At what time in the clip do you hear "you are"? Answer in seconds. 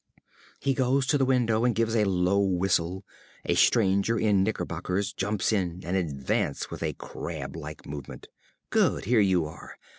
9.19-9.75